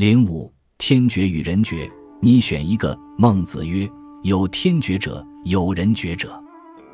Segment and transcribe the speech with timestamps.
[0.00, 1.86] 零五天绝与人绝，
[2.22, 2.98] 你选一个。
[3.18, 3.86] 孟子曰
[4.24, 6.42] ：“有天绝者，有人绝者。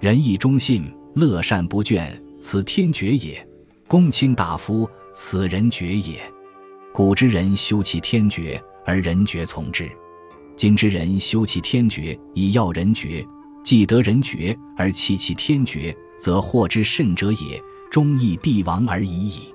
[0.00, 3.36] 仁义忠信，乐善不倦，此天绝也；
[3.86, 6.18] 公卿大夫，此人绝也。
[6.92, 9.84] 古之人修其天绝，而人绝从之；
[10.56, 13.24] 今之人修其天绝，以要人绝。
[13.62, 17.62] 既得人绝而弃其天绝，则祸之甚者也，
[17.92, 19.54] 忠义必亡而已矣。”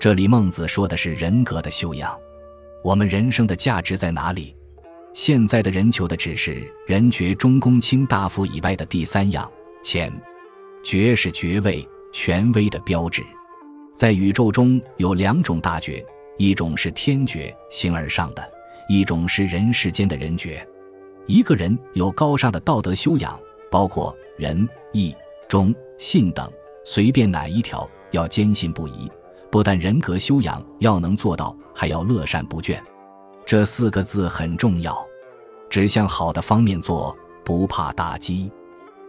[0.00, 2.12] 这里孟子说的是人格的修养。
[2.84, 4.54] 我们人生的价值在哪里？
[5.14, 9.50] 现在的人求的只是人爵中公卿大夫以外的第三样
[9.84, 10.12] 钱。
[10.82, 13.22] 爵是爵位、权威的标志。
[13.94, 16.04] 在宇宙中有两种大爵，
[16.38, 18.42] 一种是天爵，形而上的；
[18.88, 20.66] 一种是人世间的人爵。
[21.26, 23.38] 一个人有高尚的道德修养，
[23.70, 25.14] 包括仁、义、
[25.46, 26.50] 忠、信等，
[26.84, 29.08] 随便哪一条要坚信不疑。
[29.52, 32.80] 不但人格修养要能做到，还要乐善不倦，
[33.44, 35.06] 这四个字很重要。
[35.68, 38.50] 只向好的方面做，不怕打击。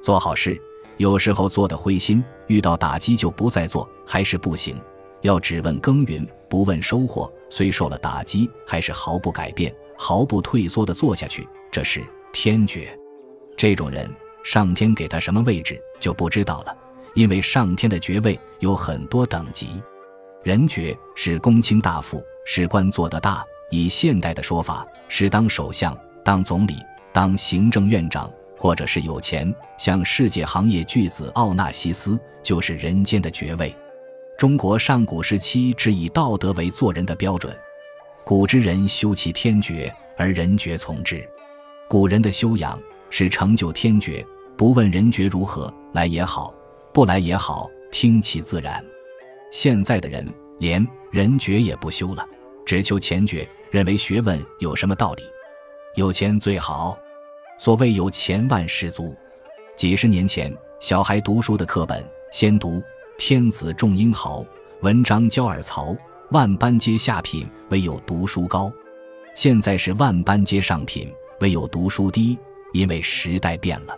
[0.01, 0.61] 做好事，
[0.97, 4.75] 有时候做的灰心，遇到打击就不再做，还是不行。
[5.21, 7.31] 要只问耕耘，不问收获。
[7.49, 11.47] 虽受了打击，还是毫不改变、毫不退缩的做下去。
[11.71, 12.99] 这是天爵。
[13.55, 14.13] 这种人，
[14.43, 16.77] 上天给他什么位置就不知道了，
[17.13, 19.81] 因为上天的爵位有很多等级。
[20.43, 23.45] 人爵是公卿大夫，是官做得大。
[23.69, 26.75] 以现代的说法，是当首相、当总理、
[27.13, 33.73] 当行政院长，或者是有钱，像世界行业巨子奥纳西斯，就是人间的爵位。
[34.37, 37.55] 中国上古时期只以道德为做人的标准。
[38.25, 41.25] 古之人修其天爵，而人爵从之。
[41.87, 42.77] 古人的修养
[43.09, 44.25] 是成就天爵，
[44.57, 46.53] 不问人爵如何来也好，
[46.93, 48.83] 不来也好，听其自然。
[49.53, 52.27] 现在的人连人觉也不修了，
[52.65, 55.21] 只求钱觉，认为学问有什么道理？
[55.95, 56.97] 有钱最好。
[57.59, 59.15] 所谓有钱万事足。
[59.75, 62.81] 几十年前，小孩读书的课本先读
[63.15, 64.43] “天子重英豪，
[64.81, 65.95] 文章教尔曹，
[66.31, 68.73] 万般皆下品，唯有读书高”。
[69.35, 72.39] 现在是万般皆上品，唯有读书低，
[72.71, 73.95] 因为时代变了。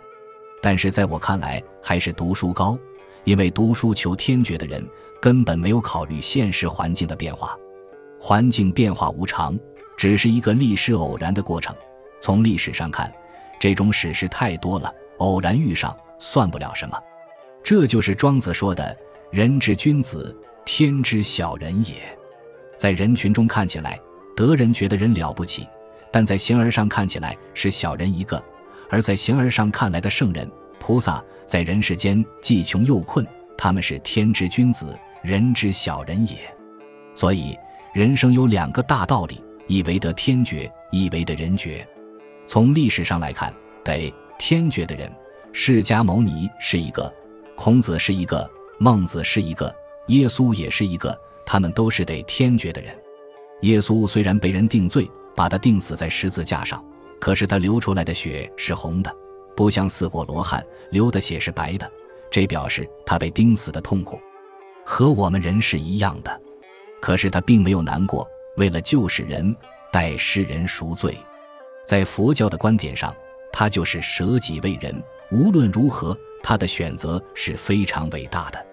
[0.60, 2.78] 但是在我看来，还是读书高，
[3.24, 4.86] 因为读书求天觉的人。
[5.20, 7.56] 根本没有考虑现实环境的变化，
[8.20, 9.58] 环境变化无常，
[9.96, 11.74] 只是一个历史偶然的过程。
[12.20, 13.12] 从历史上看，
[13.58, 16.98] 这种史事太多了，偶然遇上算不了什么。
[17.62, 18.96] 这就是庄子说的
[19.30, 20.34] “人之君子，
[20.64, 21.94] 天之小人也”。
[22.78, 23.98] 在人群中看起来，
[24.36, 25.66] 得人觉得人了不起，
[26.12, 28.38] 但在形而上看起来是小人一个；
[28.88, 33.26] 而在形而上看来的圣人、菩萨，在人世间既穷又困，
[33.58, 34.96] 他们是天之君子。
[35.26, 36.36] 人之小人也，
[37.16, 37.58] 所以
[37.92, 41.84] 人生有两个大道理：一为得天觉，一为得人觉。
[42.46, 45.10] 从历史上来看，得天觉的人，
[45.52, 47.12] 释迦牟尼是一个，
[47.56, 48.48] 孔子是一个，
[48.78, 49.74] 孟子是一个，
[50.06, 52.96] 耶稣也是一个，他们都是得天觉的人。
[53.62, 56.80] 耶稣虽然被人定罪，把他钉死在十字架上，
[57.18, 59.12] 可是他流出来的血是红的，
[59.56, 61.90] 不像四果罗汉流的血是白的，
[62.30, 64.20] 这表示他被钉死的痛苦。
[64.88, 66.40] 和我们人是一样的，
[67.02, 68.26] 可是他并没有难过。
[68.56, 69.54] 为了救世人，
[69.92, 71.18] 代世人赎罪，
[71.84, 73.14] 在佛教的观点上，
[73.52, 74.94] 他就是舍己为人。
[75.32, 78.66] 无论如何，他的选择是非常伟大的。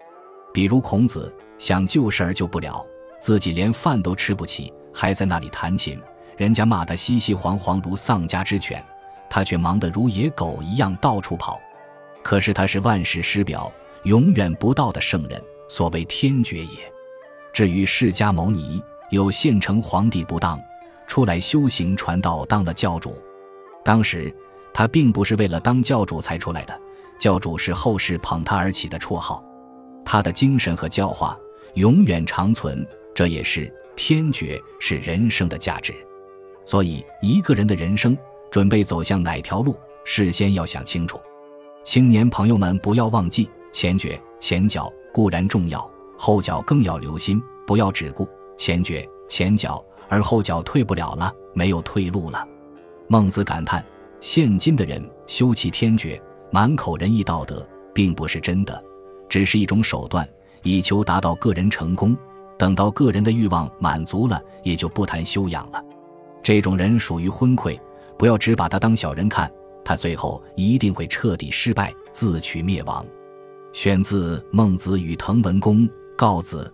[0.53, 2.85] 比如孔子想救世而救不了，
[3.19, 5.99] 自己连饭都吃不起，还在那里弹琴，
[6.37, 8.85] 人家骂他熙熙惶惶如丧家之犬，
[9.31, 11.59] 他却忙得如野狗一样到处跑。
[12.21, 13.69] 可是他是万世师表，
[14.03, 15.43] 永远不到的圣人。
[15.73, 16.93] 所谓天爵也。
[17.51, 18.79] 至于释迦牟尼，
[19.09, 20.61] 有现成皇帝不当，
[21.07, 23.17] 出来修行传道，当了教主。
[23.83, 24.31] 当时
[24.71, 26.79] 他并不是为了当教主才出来的，
[27.17, 29.43] 教主是后世捧他而起的绰号。
[30.05, 31.35] 他的精神和教化
[31.73, 35.91] 永远长存，这也是天爵，是人生的价值。
[36.67, 38.15] 所以，一个人的人生
[38.51, 41.19] 准备走向哪条路，事先要想清楚。
[41.83, 44.93] 青年朋友们，不要忘记前爵、前脚。
[45.13, 48.27] 固然重要，后脚更要留心，不要只顾
[48.57, 48.95] 前脚
[49.29, 52.45] 前脚，而后脚退不了了，没有退路了。
[53.07, 53.85] 孟子感叹：
[54.19, 56.19] 现今的人修其天觉，
[56.51, 58.83] 满口仁义道德，并不是真的，
[59.29, 60.27] 只是一种手段，
[60.63, 62.17] 以求达到个人成功。
[62.57, 65.83] 等到个人的欲望满足了，也就不谈修养了。
[66.41, 67.79] 这种人属于昏聩，
[68.17, 69.51] 不要只把他当小人看，
[69.83, 73.05] 他最后一定会彻底失败，自取灭亡。
[73.73, 76.71] 选自《孟子与滕文公告子》。